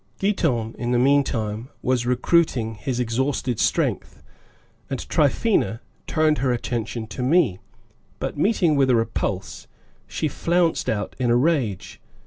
Giton, 0.17 0.73
in 0.79 0.89
the 0.89 0.97
meantime, 0.97 1.69
was 1.83 2.07
recruiting 2.07 2.73
his 2.73 2.99
exhausted 2.99 3.59
strength, 3.59 4.23
and 4.89 4.97
Tryphaena 5.07 5.79
turned 6.07 6.39
her 6.39 6.51
attention 6.51 7.05
to 7.05 7.21
me, 7.21 7.59
but, 8.17 8.35
meeting 8.35 8.75
with 8.75 8.89
a 8.89 8.95
repulse, 8.95 9.67
she 10.07 10.27
flounced 10.27 10.89
out 10.89 11.15
in 11.19 11.29
a 11.29 11.35
rage. 11.35 12.01